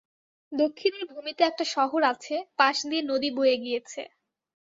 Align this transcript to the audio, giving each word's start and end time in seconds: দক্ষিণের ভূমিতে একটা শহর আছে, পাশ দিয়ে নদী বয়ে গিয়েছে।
দক্ষিণের 0.51 1.05
ভূমিতে 1.11 1.41
একটা 1.45 1.65
শহর 1.75 2.01
আছে, 2.13 2.35
পাশ 2.59 2.77
দিয়ে 2.89 3.03
নদী 3.11 3.29
বয়ে 3.37 3.55
গিয়েছে। 3.63 4.01